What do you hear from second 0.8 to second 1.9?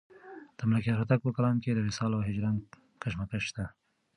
هوتک په کلام کې د